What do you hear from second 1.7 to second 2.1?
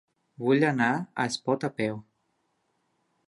peu.